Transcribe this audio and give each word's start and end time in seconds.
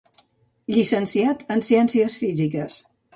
Llicenciat 0.75 1.43
en 1.57 1.61
ciències 1.67 2.17
físiques. 2.23 2.79